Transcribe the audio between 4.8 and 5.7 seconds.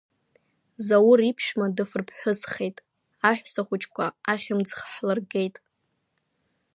ҳлыргеит.